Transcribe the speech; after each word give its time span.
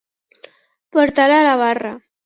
Portar 0.97 1.29
a 1.37 1.45
la 1.51 1.55
barra. 1.65 1.97